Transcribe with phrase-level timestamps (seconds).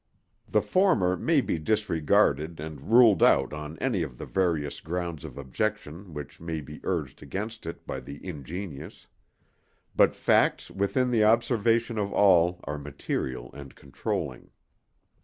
[0.49, 5.37] The former may be disregarded and ruled out on any of the various grounds of
[5.37, 9.05] objection which may be urged against it by the ingenious;
[9.95, 14.49] but facts within the observation of all are material and controlling.